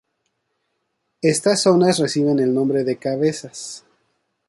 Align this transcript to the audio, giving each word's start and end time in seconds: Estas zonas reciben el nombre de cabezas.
Estas 1.21 1.61
zonas 1.61 1.99
reciben 1.99 2.39
el 2.39 2.55
nombre 2.55 2.83
de 2.83 2.97
cabezas. 2.97 3.85